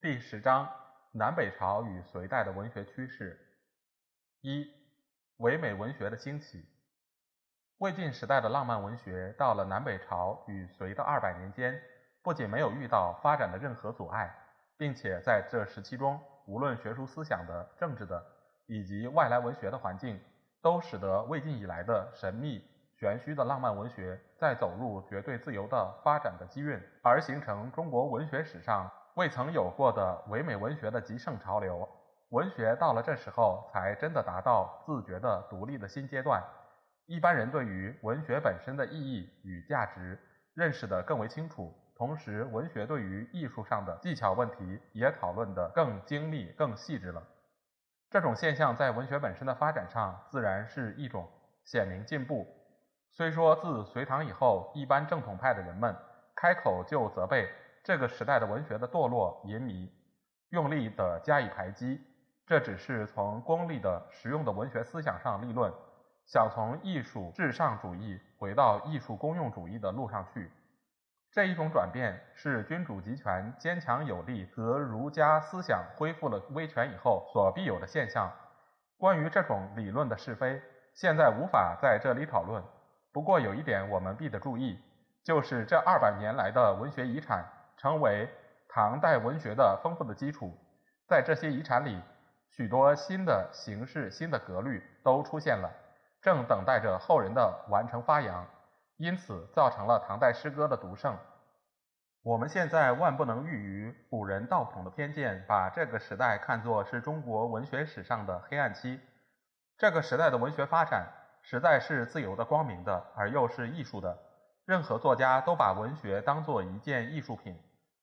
[0.00, 0.70] 第十章：
[1.10, 3.36] 南北朝与隋代的文学趋势。
[4.42, 4.64] 一、
[5.38, 6.64] 唯美文学的兴起。
[7.78, 11.82] 魏晋时代的浪漫文学，到了南北朝与隋的二百年间，
[12.22, 14.32] 不仅没有遇到发展的任何阻碍，
[14.76, 18.24] 并且在这时期中，无论学术思想的、政治的，
[18.66, 20.20] 以及外来文学的环境。
[20.60, 22.64] 都使得魏晋以来的神秘
[22.98, 31.88] 玄虚的浪漫文学在走入绝对自由的发展的机运，而形成中国文学史上未曾有过的唯美文学的极盛潮流。
[32.28, 36.40] 文学到了这时候，才真的达到自觉的独立的新阶段。
[37.06, 40.16] 一般人对于文学本身的意义与价值
[40.54, 47.20] 认识的更为清楚，同时文学对于艺术上的技巧问题也讨论得更精密、更细致了。
[48.10, 51.28] 这种现象在文学本身的发展上，自然是一种
[51.64, 52.46] 显明进步。
[53.10, 55.92] 虽说自隋唐以后，一般正统派的人们
[56.36, 57.50] 开口就责备
[57.88, 59.88] 这个时代的文学的堕落淫靡，
[60.50, 61.98] 用力的加以排击，
[62.46, 65.72] 这只是从功利的实用的文学思想上立论，
[66.26, 70.50] 想从艺术至上主义回到艺术公用主义的路上去。
[71.32, 78.30] 这一种转变是君主集权坚强有力和儒家思想恢复了威权以后所必有的现象。
[78.98, 80.60] 关于这种理论的是非，
[80.92, 82.62] 现在无法在这里讨论。
[83.14, 84.78] 不过有一点我们必得注意，
[85.24, 87.42] 就是这二百年来的文学遗产
[87.78, 88.28] 成为
[88.68, 90.52] 唐代文学的丰富的基础。
[91.08, 91.98] 在这些遗产里，
[92.50, 95.70] 许多新的形式、新的格律都出现了，
[96.20, 98.46] 正等待着后人的完成发扬。
[98.98, 101.16] 因此，造成了唐代诗歌的独盛。
[102.24, 109.00] 我们现在万不能喻于古人道统的偏见，把这个时代看作是中国文学史上的黑暗期。
[109.78, 111.06] 这个时代的文学发展
[111.42, 114.18] 实在是自由的、光明的，而又是艺术的。
[114.66, 117.56] 任何作家都把文学当作一件艺术品，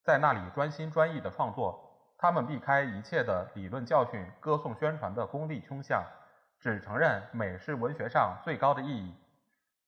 [0.05, 1.81] 在那里专心专意的创作。
[2.15, 6.03] 他们避开一切的理论教训、歌颂宣传的功利倾向，
[6.59, 9.15] 只承认美是文学上最高的意义。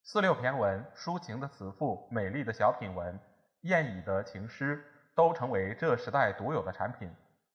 [0.02, 3.16] 四六骈文、抒情的词赋、美丽的小品文、
[3.60, 4.84] 艳语的情诗，
[5.14, 7.08] 都成为这时代独有的产品。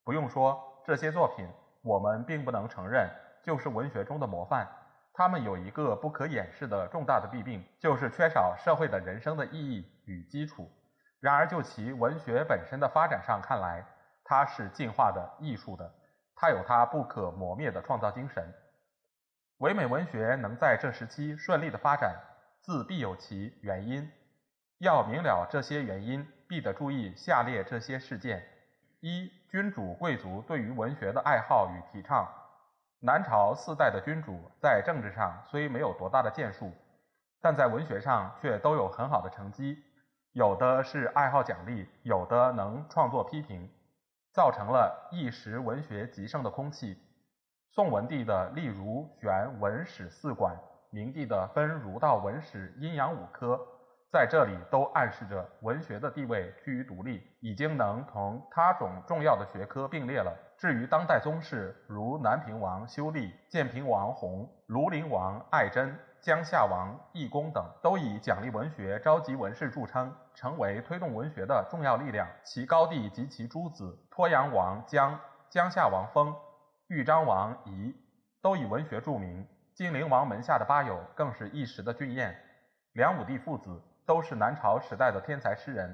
[0.05, 1.45] 不用说，这些作品，
[1.81, 3.09] 我们并不能承认
[3.43, 4.65] 就是文学中的模范。
[5.13, 10.71] 他们有一个不可掩饰的重大的弊病，就是缺少社会的人生的意义与基础。
[11.23, 13.85] 然而，就其文学本身的发展上看来，
[14.25, 15.89] 它是进化的、艺术的，
[16.35, 18.43] 它有它不可磨灭的创造精神。
[19.59, 22.13] 唯美文学能在这时期顺利的发展。
[22.61, 24.11] 自必有其原因，
[24.79, 28.45] 要明了这些原因，必得注意下列这些事件：
[28.99, 32.27] 一、君主贵族对于文学的爱好与提倡。
[32.99, 36.73] 南朝四代的君主在政治上虽没有多大的建树，
[37.41, 39.81] 但在文学上却都有很好的成绩，
[40.33, 43.69] 有的是爱好奖励，有的能创作批评，
[44.33, 46.97] 造成了一时文学极盛的空气。
[47.69, 50.57] 宋文帝的立儒玄文史四馆。
[50.89, 53.59] 明帝的分儒道文史阴阳五科，
[54.11, 60.35] 在这里都暗示着文学的地位趋于独立，已经能同他种重要的学科并列了。
[60.57, 72.25] 至于当代宗室，如南平王修立、建平王弘、庐陵王爱真、江夏王义公等，都以奖励文学、召集文士著称，成为推动文学的重要力量。
[72.45, 75.19] 其高帝及其诸子鄱阳王姜、
[75.49, 76.33] 江夏王封、
[76.87, 77.93] 豫章王仪，
[78.41, 79.45] 都以文学著名。
[79.75, 82.33] 金陵王门下的八友更是一时的俊彦，
[82.93, 85.93] 梁武帝父子都是南朝时代的天才诗人，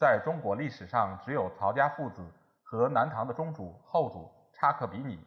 [0.00, 2.26] 在中国历史上只有曹家父子
[2.62, 5.22] 和南唐的中主后主差可比拟。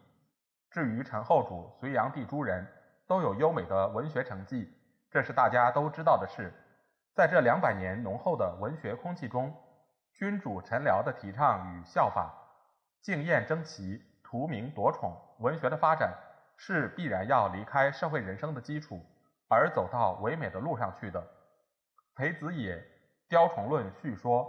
[0.72, 2.66] 至于陈后主、隋炀帝诸人，
[3.10, 4.72] 都有优美的文学成绩，
[5.10, 6.54] 这是大家都知道的事。
[7.12, 9.52] 在这两百年浓厚的文学空气中，
[10.14, 12.32] 君主臣僚的提倡与效法，
[13.02, 16.16] 竞艳争奇，图名夺宠，文学的发展。
[16.56, 19.00] 是必然要离开社会人生的基础，
[19.48, 21.20] 而走到唯美的路上去的。
[22.14, 22.76] 裴子野
[23.28, 24.48] 《雕虫论》叙说：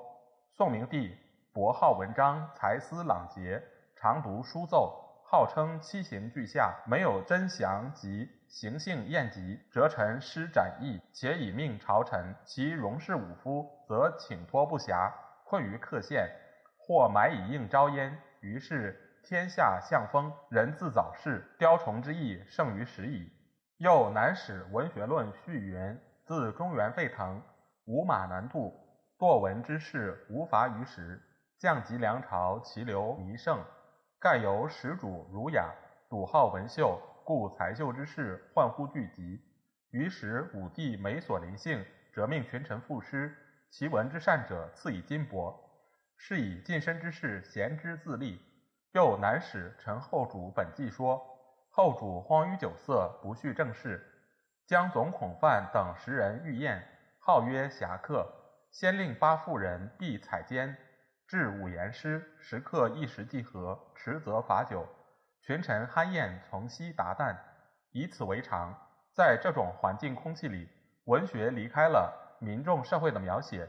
[0.51, 1.17] 宋明帝
[1.51, 3.63] 博好文章，才思朗捷，
[3.95, 5.00] 常读书奏，
[5.31, 12.35] 号称七行俱下，没有真祥及行性晏吉，折臣施展翼，且以命朝臣。
[12.43, 15.09] 其荣氏武夫，则请托不暇，
[15.45, 16.29] 困于客县，
[16.77, 18.19] 或买以应招焉。
[18.41, 23.31] 于是天下向风，人自早逝，雕虫之意胜于时矣。
[23.77, 27.41] 又南史文学论序云：自中原沸腾，
[27.85, 28.77] 五马难渡，
[29.17, 31.21] 堕文之士无法于时。
[31.57, 33.63] 降及梁朝，其流弥盛。
[34.21, 35.73] 盖由始主儒雅，
[36.07, 39.41] 笃好文秀，故才秀之士患乎聚集。
[39.89, 41.83] 于时武帝每所临幸，
[42.13, 43.35] 则命群臣赋诗，
[43.71, 45.51] 其文之善者赐以金帛。
[46.17, 48.39] 是以近身之士贤之自立。
[48.91, 51.19] 又南使陈后主本纪说：
[51.71, 54.05] 后主荒于酒色，不恤政事，
[54.67, 56.87] 将总孔范等十人御宴，
[57.17, 58.31] 号曰侠客。
[58.69, 60.77] 先令八妇人必采监。
[61.31, 64.85] 至五言诗，时刻一时即合，迟则罚酒。
[65.39, 67.37] 群臣酣宴，从昔达旦，
[67.93, 68.75] 以此为常。
[69.15, 70.67] 在这种环境空气里，
[71.05, 73.65] 文学离开了民众社会的描写，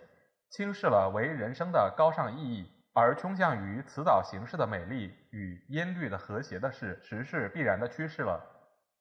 [0.50, 8.44] 轻视了为人生的高尚意义，而倾向于辞藻形式的美丽与音律的和谐的是时势必然的趋势了。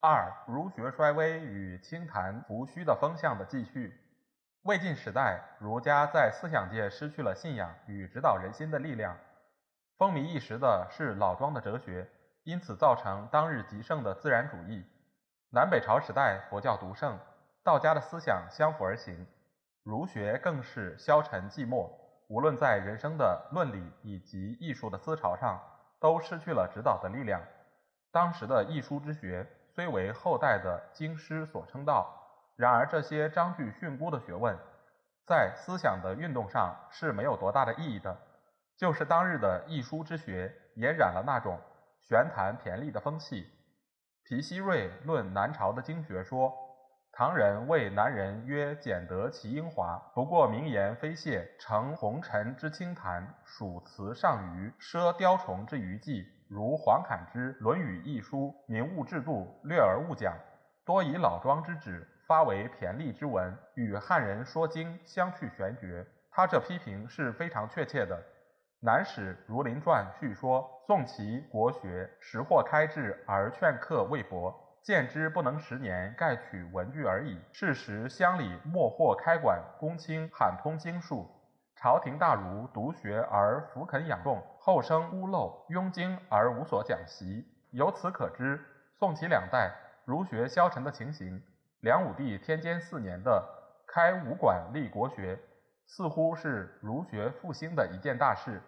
[0.01, 3.91] 二，儒学衰微与清谈浮虚的风向的继续。
[4.63, 9.17] 魏晋时代，儒家在思想界失去了信仰与指导人心的力量，
[9.97, 12.07] 风靡一时的是老庄的哲学，
[12.43, 14.85] 因此造成当日极盛的自然主义。
[15.49, 17.17] 南北朝时代，佛教独盛，
[17.63, 19.25] 道家的思想相辅而行，
[19.81, 21.89] 儒学更是消沉寂寞，
[22.27, 25.59] 无论在人生的论理以及艺术的思潮上，
[25.99, 27.41] 都失去了指导的力量。
[28.11, 29.43] 当时的艺书之学
[29.73, 32.20] 虽为后代的经师所称道。
[32.61, 34.55] 然而，这些章句训诂的学问，
[35.25, 38.15] 在思想的运动上是没有多大的意义的。
[38.77, 41.59] 就是当日的艺书之学，也染了那种
[42.01, 43.49] 玄谈骈俪的风气。
[44.25, 46.53] 皮希瑞论南朝的经学说
[47.11, 60.37] ：“唐人谓南人曰：‘简得其英华，不过名言非谢，成红尘之清谈，属辞上虞，奢雕虫之余迹，如黄侃之《论语一书》，明物制度，略而勿讲，
[60.85, 66.07] 多以老庄之旨。”发为骈俪之文，与汉人说经相去玄绝。
[66.31, 68.17] 他这批评是非常确切的。
[68.79, 77.37] 南史《儒林传》叙说：宋齐国学，识或开智而劝客未博，见之不能十年，盖取文句而已。
[77.51, 81.29] 是时乡里莫或开馆，公卿罕通经术。
[81.75, 87.45] 朝廷大儒独学而弗肯养众，后生屋漏庸经而无所讲习。
[87.71, 88.57] 由此可知，
[88.97, 89.75] 宋齐两代
[90.05, 91.43] 儒学消沉的情形。
[91.81, 93.43] 梁武帝天监四年的
[93.87, 95.39] 开武馆立国学，
[95.87, 98.61] 似乎是儒学复兴的一件大事。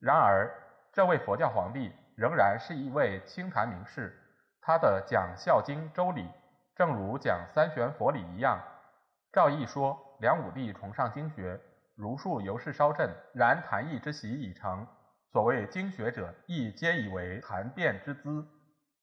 [0.00, 0.52] 然而，
[0.92, 4.12] 这位佛教皇帝仍然是一位清谈名士。
[4.60, 6.22] 他的讲《孝经》《周礼》，
[6.74, 8.60] 正如讲三玄佛理一样。
[9.32, 11.60] 赵翼说，梁武帝崇尚经学，
[11.94, 13.08] 儒术尤是稍振。
[13.34, 14.84] 然谈艺之习已成，
[15.30, 18.44] 所谓经学者，亦皆以为谈辩之资。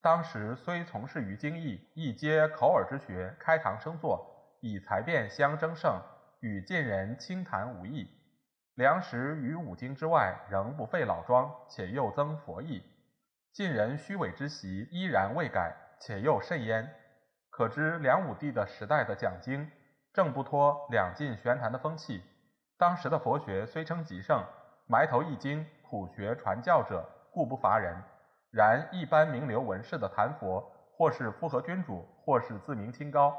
[0.06, 4.24] 当时虽从事于经义，亦皆口耳之学，开堂生坐，
[4.62, 6.00] 以才辩相争胜，
[6.42, 8.08] 与晋人轻谈无异。
[8.76, 12.84] 梁实于五经之外，仍不废老庄，且又增佛意。
[13.52, 16.88] 晋人虚伪之习依然未改，且又甚焉。
[17.50, 19.72] 可知梁武帝的时代的讲经，
[20.14, 22.24] 正不脱两晋玄谈的风气。
[22.78, 24.46] 当时的佛学虽称极盛，
[24.86, 28.00] 埋头易经、苦学传教者，固不乏人。
[28.56, 33.36] 然一般名流文士的谈佛，或是附和君主，或是自命清高，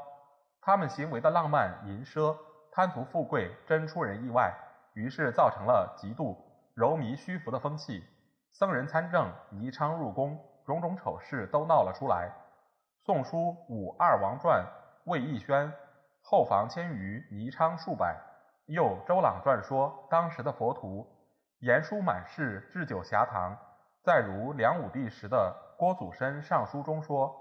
[0.61, 2.37] 他们行为的浪漫淫奢、
[2.71, 4.53] 贪图富贵，真出人意外。
[4.93, 6.37] 于是造成了极度、
[6.75, 8.05] 柔靡虚浮的风气。
[8.51, 12.29] 僧人参政，尼昌入宫，种种丑事都闹了出来。
[13.03, 13.37] 《宋书·
[13.69, 14.63] 武二王传》
[15.11, 15.73] 魏义宣
[16.21, 18.15] 后房千余，倪昌数百。
[18.67, 21.07] 又《周朗传》说，当时的佛徒
[21.61, 23.57] 言书满室，置酒遐堂。
[24.07, 27.35] 再如梁武帝时的郭祖深上书中说：“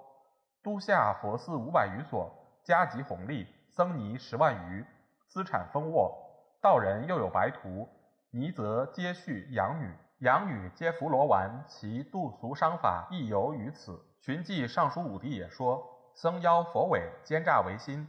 [0.64, 2.28] 都下佛寺五百余所，
[2.64, 4.84] 家极宏利，僧尼十万余，
[5.28, 6.12] 资产丰沃。
[6.60, 7.88] 道人又有白徒，
[8.32, 15.80] 尼则皆续养女，养女皆服罗丸，其度俗商法亦由于此。”寻记尚书武帝也说
[16.16, 18.08] ：“僧妖佛伪，奸诈为心，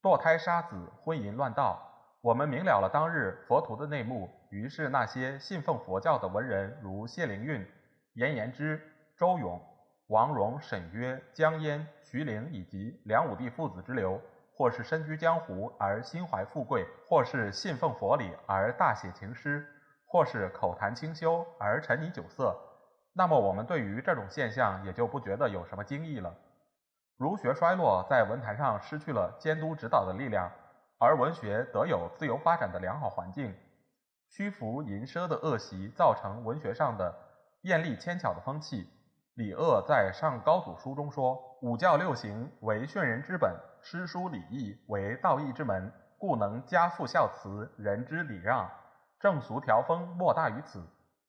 [0.00, 1.78] 堕胎杀子，昏淫乱道。”
[2.24, 7.70] 我们明了了当日佛陀的内幕，于是那些信奉佛教的文人，如谢灵运。
[8.18, 8.82] 严延之、
[9.16, 9.62] 周永、
[10.08, 14.20] 王戎、沈约、江淹、徐陵以及梁武帝父子之流，
[14.56, 19.64] 或是身居江湖而心怀富贵，或是信奉佛理而大写情诗，
[20.04, 22.58] 或是口谈清修而沉溺酒色，
[23.12, 26.34] 那么我们对于这种现象也就不觉得有什么惊异了。
[27.18, 30.50] 儒学衰落，在文坛上失去了监督指导的力量，
[30.98, 33.54] 而文学得有自由发展的良好环境。
[34.28, 37.14] 虚浮淫奢的恶习，造成文学上的
[37.62, 38.88] 艳丽纤巧的风气。
[39.34, 48.68] 李鄂在《上高祖书》中说：“五教六行为训人之本，诗书礼义为道义之门，故能家父孝慈，人之礼让，
[49.20, 50.84] 正俗条风，莫大于此。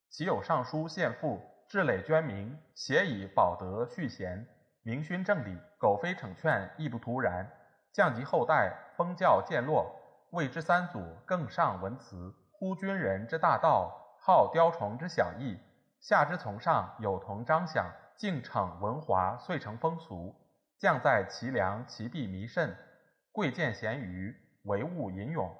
[0.10, 4.48] 其有尚书献赋，志累捐民，写以保德续贤。”
[4.82, 7.46] 明勋正礼，苟非逞劝，亦不徒然。
[7.92, 9.86] 降及后代，封教渐落，
[10.32, 12.34] 谓之三祖更上文辞。
[12.52, 15.60] 呼军人之大道，好雕虫之小艺，
[16.00, 20.36] 下之从上，有同张响，敬逞文华，遂成风俗。
[20.77, 22.75] 将在其梁，其壁弥甚。
[23.32, 25.53] 贵贱咸鱼，唯物吟咏，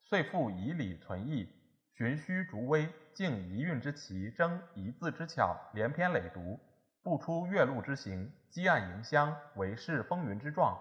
[0.00, 1.48] 遂复以礼存义，
[1.94, 6.58] 循虚逐微，敬一韵之奇，争一字之巧，连篇累读。
[7.02, 10.78] 不出月禄之行，积案迎香，为世风云之状。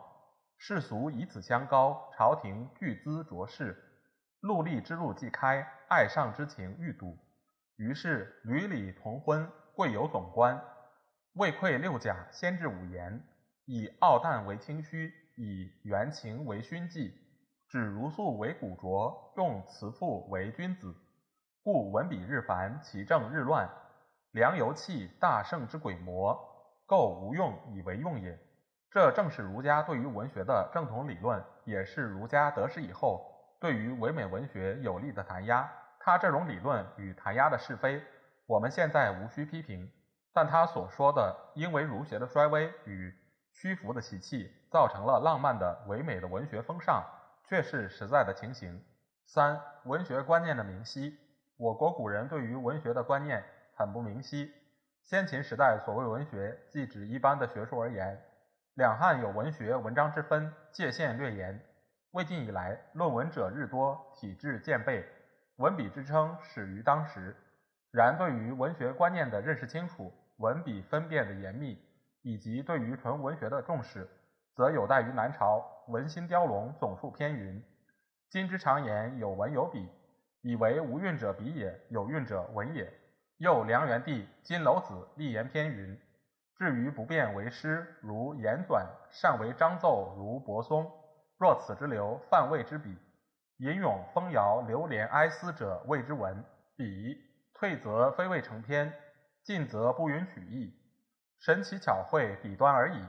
[0.57, 3.75] 世俗以此相高，朝廷巨资卓饰，
[4.39, 7.17] 陆吏之路既开，爱上之情愈笃。
[7.77, 10.63] 于是屡礼同婚，贵有总官，
[11.33, 13.23] 未愧六甲，先至五言，
[13.65, 17.13] 以傲诞为清虚，以元情为勋纪，
[17.69, 20.95] 指如素为古拙，用辞赋为君子。
[21.63, 23.69] 故文笔日繁，其政日乱。
[24.31, 26.37] 良由器，大圣之鬼魔，
[26.85, 28.39] 构无用以为用也。
[28.89, 33.25] 这正是儒家对于文学的正统理论，也是儒家得势以后
[33.59, 35.71] 对于唯美文学有力的弹压。
[36.03, 38.03] 他这种理论与弹压的是非，
[38.45, 39.89] 我们现在无需批评。
[40.33, 43.13] 但他所说的，因为儒学的衰微与
[43.51, 47.03] 虚浮的习气，造成了浪漫的唯美的文学风尚，
[47.45, 48.83] 却是实在的情形。
[49.25, 51.17] 三、文学观念的明晰。
[51.57, 53.43] 我国古人对于文学的观念。
[53.73, 54.53] 很不明晰。
[55.03, 58.21] 先秦时代所谓文学，即指一般的学术而言。
[58.75, 61.59] 两汉有文学文章之分，界限略严。
[62.11, 65.03] 魏晋以来，论文者日多，体制渐备，
[65.61, 67.35] 文笔之称始于当时。
[67.91, 71.77] 然对于文学观念的认识清楚，文笔分辨的严密，
[72.23, 74.09] 以及对于纯文学的重视，
[74.55, 75.63] 则有待于南朝。
[75.87, 77.63] 文心雕龙，总数偏云。
[78.29, 79.87] 今之常言有文有笔，
[80.41, 82.91] 以为无韵者笔也，有韵者文也。
[83.37, 85.99] 又梁元帝金楼子立言篇云
[86.57, 90.89] ：“至于不变为诗，如言纂；善为章奏，如柏松。
[91.37, 92.97] 若此之流，泛谓之笔。
[93.61, 96.43] 吟咏风摇，流连哀思者，谓之文。
[96.75, 97.15] 笔
[97.53, 98.91] 退则非谓成篇，
[99.43, 100.73] 进则不允取义。
[101.37, 103.05] 神奇巧绘，笔端而已。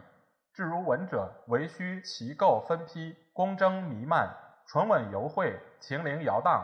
[0.53, 4.29] 至如文者，唯须其构分批，工征弥漫，
[4.67, 6.63] 纯稳尤会，情灵摇荡。”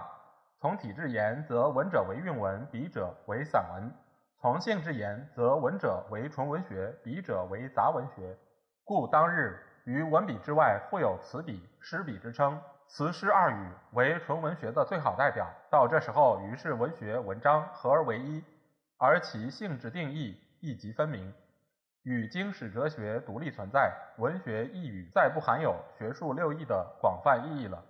[0.60, 3.90] 从体制言，则文者为韵文，笔者为散文；
[4.38, 8.36] 从性质言，则文者为纯文学，笔者为杂文学。
[8.84, 12.60] 故当日于文笔之外，复有词笔、诗笔之称。
[12.88, 15.46] 词诗二语为纯文学的最好代表。
[15.70, 18.42] 到这时候，于是文学、文章合而为一，
[18.96, 21.32] 而其性质定义亦即分明，
[22.02, 23.94] 与经史哲学独立存在。
[24.16, 27.84] 文学一语再不含有学术六艺的广泛意义了。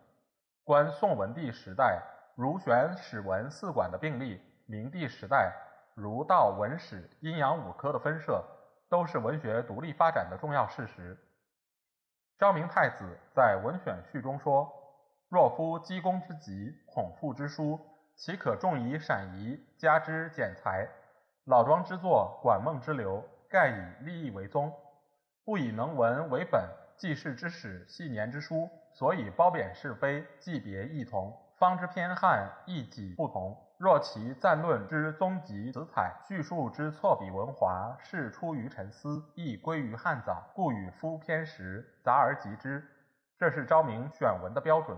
[0.64, 2.02] 观宋文帝时代。
[2.34, 5.52] 如玄史文四馆的并立，明帝时代
[5.96, 8.44] 儒道文史阴阳五科的分设，
[8.88, 11.18] 都是文学独立发展的重要事实。
[12.38, 14.72] 昭明太子在《文选序》中说
[15.28, 17.78] ：“若夫积功之极，孔父之书，
[18.16, 20.88] 岂可重以闪移，加之减裁？
[21.44, 24.72] 老庄之作，管孟之流，盖以立意为宗，
[25.44, 26.62] 不以能文为本。
[26.96, 33.56] 记事之史，系年之书，所以褒贬是非，记别异同。”方之偏汉，亦己不同。
[33.78, 42.82] 若其赞论之宗极辞采，叙述之错笔文华，是出于沉思，亦归于汉早，故与夫偏时，杂而集之。
[43.36, 44.96] 这是昭明选文的标准。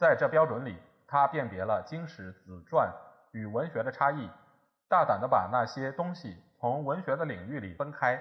[0.00, 2.90] 在这标准里，他辨别了经史子传
[3.32, 4.30] 与文学的差异，
[4.88, 8.18] 大胆地把那些东西从文学的领域里分开，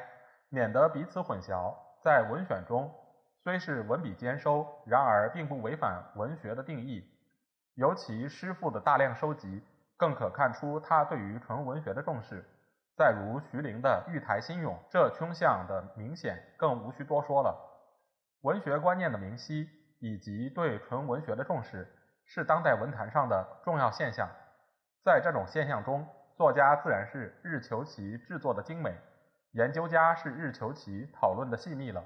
[0.50, 1.74] 免得彼此混淆。
[2.04, 2.94] 在文选中，
[3.42, 7.10] 虽是文笔兼收，然而并不违反文学的定义。
[7.76, 9.64] 尤其诗赋的大量收集，
[9.96, 12.44] 更可看出他对于纯文学的重视。
[12.98, 17.58] 再如徐陵的《玉台新咏》，这倾向的明显，更无需多说了。
[18.42, 19.70] 文学观念的明晰
[20.00, 21.88] 以及对纯文学的重视，
[22.26, 24.30] 是当代文坛上的重要现象。
[25.04, 28.96] 在这种现象中，作家自然是日求其制作的精美，
[29.52, 32.04] 研究家是日求其讨论的细密了。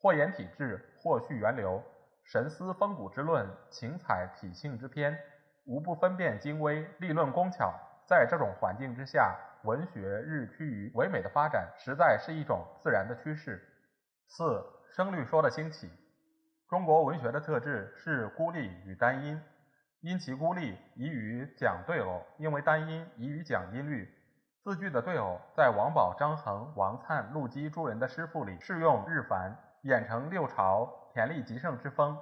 [0.00, 1.82] 或言体制，或叙源流。
[2.24, 5.18] 神思风骨之论，情采体性之篇，
[5.66, 7.74] 无不分辨精微，立论工巧。
[8.06, 13.60] 在这种环境之下，文学日趋于唯美的发展，实在是一种自然的趋势。
[14.28, 14.62] 四、
[14.94, 15.90] 声律说的兴起。
[16.68, 19.40] 中国文学的特质是孤立与单音，
[20.00, 24.06] 因其孤立，宜于讲对偶；因为单音，宜于讲音律。
[24.62, 32.18] 字句的对偶，在王宝、张衡、王粲、陆机诸人的诗赋里适用日繁，演成六朝田力极盛之风。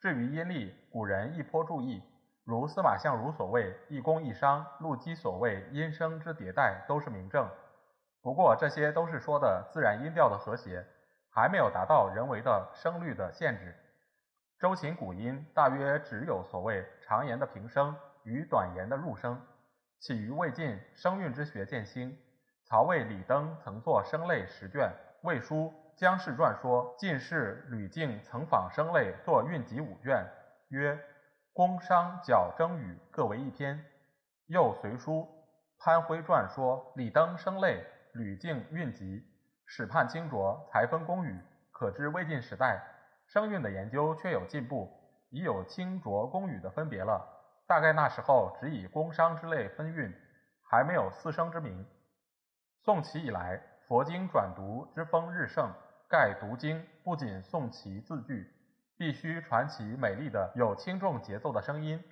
[0.00, 2.00] 至于音律，古人亦颇注意，
[2.44, 7.44] 如司马相如所谓“一宫一商”，陆机所谓“音声之迭代”，都是明证。
[8.22, 10.86] 不过这些都是说的自然音调的和谐。
[11.30, 13.74] 还没有达到人为的声律的限制。
[14.58, 19.40] 周秦古音大约只有所谓长言的平声与短言的入声。
[20.00, 22.18] 起于魏晋，声韵之学渐兴。
[22.64, 24.92] 曹魏李登曾作声类十卷。
[25.22, 30.24] 魏书姜氏传说晋士吕敬曾仿声类作韵集五卷，
[30.68, 30.94] 曰
[31.52, 33.84] 《宫商角征羽各为一篇。
[34.46, 35.28] 又随书
[35.78, 37.84] 潘辉传说李登声类，
[38.14, 39.26] 吕敬韵集。
[39.72, 42.82] 始判清浊，才分公与，可知魏晋时代
[43.28, 44.90] 声韵的研究确有进步，
[45.30, 47.24] 已有清浊公与的分别了。
[47.68, 50.12] 大概那时候只以宫商之类分韵，
[50.68, 51.86] 还没有四声之名。
[52.80, 55.70] 宋齐以来，佛经转读之风日盛，
[56.08, 58.52] 盖读经不仅诵其字句，
[58.98, 62.02] 必须传其美丽的有轻重节奏的声音。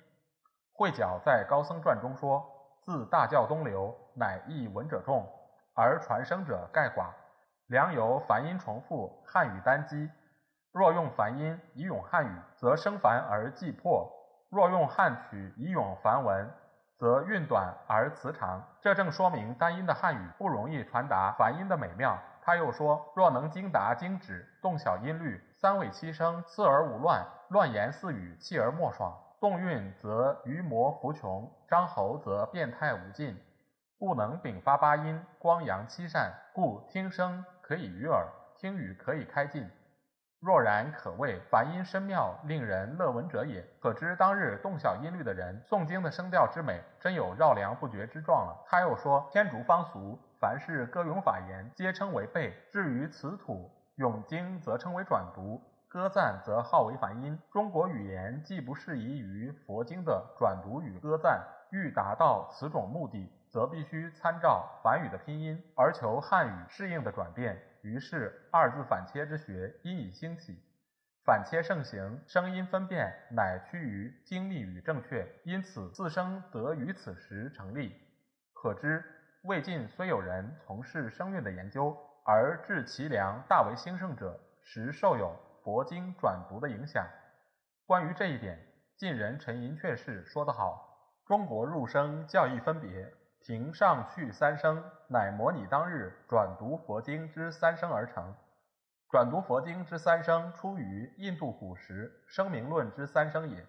[0.71, 2.41] 慧角在《高僧传》中说
[2.85, 5.27] ：“自大教东流，乃译闻者众，
[5.75, 7.11] 而传声者盖寡。”
[7.69, 10.09] 良由梵音重复，汉语单机。
[10.71, 14.09] 若用梵音以咏汉语，则声繁而际破；
[14.49, 16.49] 若用汉曲以咏梵文，
[16.97, 18.63] 则韵短而词长。
[18.81, 22.17] 这正说明单音的汉语不容易传达梵音的美妙。
[22.41, 29.15] 他又说：若能精达精指，动小音律，三尾七声，次而无乱，乱言似语，气而莫爽。
[29.39, 33.39] 动韵则余魔弗穷，张喉则变态无尽。
[33.99, 37.45] 不能禀发八音，光阳七善，故听声。
[37.69, 39.63] 可以于耳，听语可以开禁。
[40.39, 43.63] 若然可谓梵音深妙，令人乐闻者也。
[43.79, 48.65] 可知当日动晓音律的人诵经的声调之美，真有绕梁不绝之状了。
[48.65, 57.39] 他又说：天竺方俗，凡是歌咏法言，皆称为背；至于此土咏经，则称为转读；歌赞则号为梵音。
[57.51, 63.31] 中国语言既不适宜于佛经的转读与歌赞，欲达到此种目的。
[63.49, 67.61] 则必须参照梵语的拼音，而求汉语适应的转变。
[67.81, 70.61] 于是二字反切之学因以兴起，
[71.25, 77.95] 反切盛行，声音分辨乃趋于精密与正确，因此自声得于此时成立。
[78.53, 79.03] 可知
[79.43, 85.33] 魏晋虽有人从事声韵的研究，而致其良大为兴盛者，实受有
[85.63, 87.07] 佛经转读的影响。
[87.85, 88.59] 关于这一点，
[88.97, 98.35] 晋人陈寅恪是说得好：“中国入声教义分别。”庭上去三声，乃模拟当日转读佛经之三声而成。
[99.09, 103.65] 转读佛经之三声，出于印度古时声明论之三声也。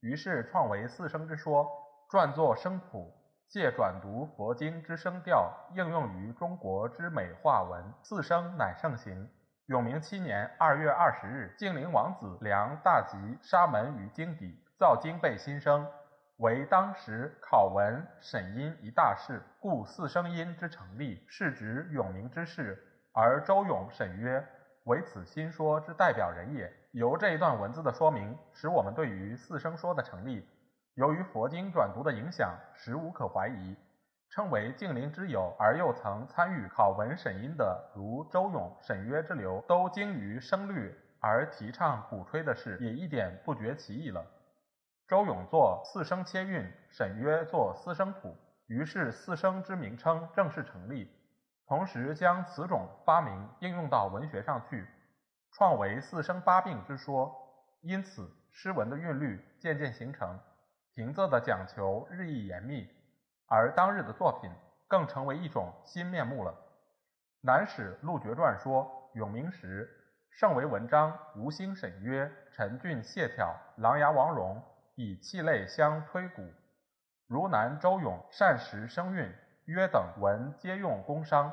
[0.00, 1.68] 于是创为四声之说，
[2.10, 3.12] 撰作声谱，
[3.48, 7.84] 借转读佛经之声调，应用于中国之美化文。
[8.02, 9.30] 四声乃盛行。
[9.66, 15.86] 永明七年二月二十日，晋陵王子梁大吉沙门于京底，造经备新声。
[16.40, 24.42] 为当时考文审音一大事，故四声音之成立，是指永明之事，而周永、沈约
[24.84, 26.72] 为此新说之代表人也。
[26.92, 30.48] 由这一段文字的说明，使我们对于四声说的成立，
[30.94, 33.76] 由于佛经转读的影响，实无可怀疑。
[34.30, 44.24] 称为敬陵之友，而又曾参与考文审音的，如周永、沈约之流，都精于声律而提倡鼓吹的事，也一点不觉其意了。
[45.10, 48.32] 周永作四声切韵，沈约作四声谱，
[48.68, 51.10] 于是四声之名称正式成立。
[51.66, 54.86] 同时将此种发明应用到文学上去，
[55.50, 57.34] 创为四声八病之说。
[57.80, 60.38] 因此诗文的韵律渐渐形成，
[60.94, 62.88] 平仄的讲求日益严密，
[63.48, 64.48] 而当日的作品
[64.86, 66.54] 更成为一种新面目了。
[67.40, 69.90] 南史陆绝传说，永明时
[70.30, 74.62] 盛为文章，吴兴沈约、陈俊谢眺、琅琊王戎。
[75.00, 76.42] 以气类相推鼓，
[77.26, 79.34] 如南周永善识声韵，
[79.64, 81.50] 约等文皆用宫商，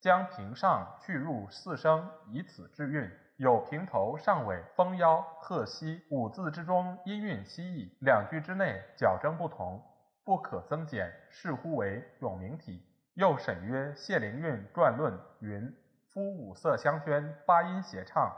[0.00, 3.08] 将平上去入四声，以此制韵。
[3.36, 9.80] 有平头上尾丰腰鹤息五字之中音韵稀异，两句之内矫正不同，
[10.24, 12.84] 不可增减，视乎为永明体。
[13.14, 15.72] 又沈约谢灵运传论云：
[16.12, 18.34] 夫五色相宣，八音谐唱，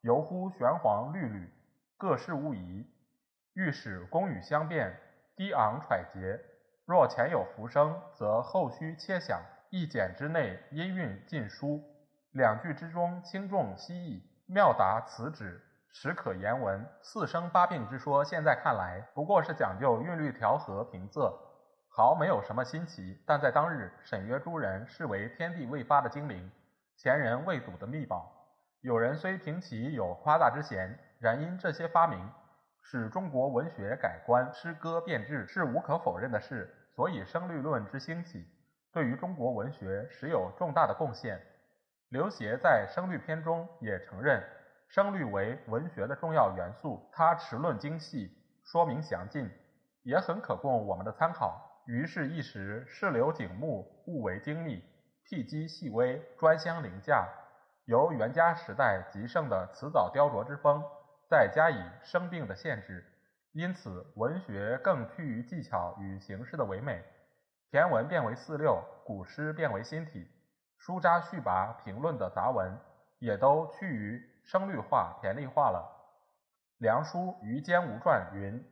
[0.00, 1.48] 犹乎玄黄绿缕，
[1.96, 2.84] 各事无疑。
[3.58, 4.96] 欲使宫羽相变，
[5.34, 6.38] 低昂揣节，
[6.86, 9.42] 若前有浮声，则后须切响。
[9.70, 11.82] 一简之内，音韵尽疏。
[12.30, 16.86] 两句之中，轻重悉异，妙达此旨，实可言文。
[17.02, 21.36] 四声八病之说，现在看来不过是讲究韵律调和平仄，
[21.90, 23.20] 毫没有什么新奇。
[23.26, 26.48] 但在当日，沈约诸人视为天地未发的精灵，
[26.96, 28.32] 前人未睹的秘宝。
[28.82, 32.24] 有人虽评其有夸大之嫌，然因这些发明
[32.90, 36.74] 使中国文学改观，诗歌变质，是无可否认的事。
[36.96, 38.46] 所以声律论之兴起，
[38.94, 41.38] 对于中国文学实有重大的贡献。
[42.08, 44.42] 刘勰在声律篇中也承认
[44.88, 48.30] 声律为文学的重要元素，他持论精细，
[48.64, 49.50] 说明详尽，
[50.02, 51.82] 也很可供我们的参考。
[51.86, 54.82] 于是，一时世流景目，物为精密，
[55.24, 57.28] 辟机细微，专香凌驾。
[57.84, 60.82] 由元嘉时代极盛的辞藻雕琢之风，
[61.28, 63.04] 再加以生病的限制，
[63.52, 67.04] 因此文学更趋于技巧与形式的唯美，
[67.70, 70.26] 骈文变为四六，古诗变为新体，
[70.78, 72.74] 书札序跋评论的杂文
[73.18, 75.86] 也都趋于声律化、骈俪化了。
[76.78, 78.64] 梁书《于坚无传》云：“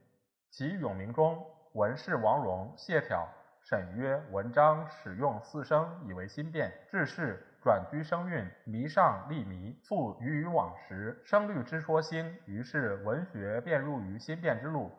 [0.51, 3.27] 其咏鸣中，文士王戎、谢朓、
[3.61, 14.93] 沈约、文章使用四声，以为新变，致是。”转居声韵，迷上立迷，复于于往时，声律之说兴，于是文学便入于新变之路，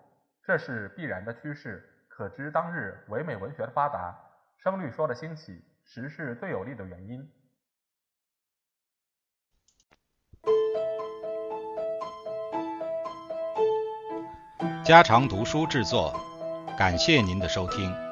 [0.43, 1.81] 这是必然的趋势。
[2.09, 4.13] 可知当日唯美文学的发达，
[4.57, 7.31] 声律说的兴起，实是最有力的原因。
[14.83, 16.13] 家常读书制作，
[16.77, 18.06] 感谢您的收听。